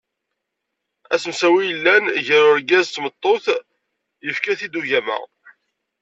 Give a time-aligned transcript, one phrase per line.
[1.13, 3.45] Asemsawi i yellan gar urgaz n tmeṭṭut
[4.25, 5.17] yefka-t-id ugama.